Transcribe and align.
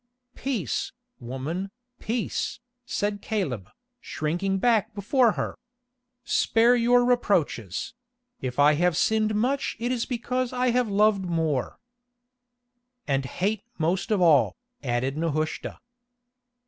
"Peace, 0.33 0.91
woman, 1.19 1.69
peace," 1.99 2.59
said 2.87 3.21
Caleb, 3.21 3.69
shrinking 3.99 4.57
back 4.57 4.95
before 4.95 5.33
her. 5.33 5.55
"Spare 6.23 6.75
your 6.75 7.05
reproaches; 7.05 7.93
if 8.41 8.57
I 8.57 8.73
have 8.73 8.97
sinned 8.97 9.35
much 9.35 9.77
it 9.77 9.91
is 9.91 10.07
because 10.07 10.53
I 10.53 10.71
have 10.71 10.89
loved 10.89 11.25
more——" 11.27 11.77
"And 13.07 13.25
hate 13.25 13.61
most 13.77 14.09
of 14.09 14.19
all," 14.21 14.55
added 14.81 15.17
Nehushta. 15.17 15.77